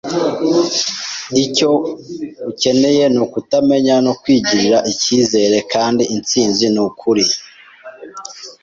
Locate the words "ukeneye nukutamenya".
2.51-3.95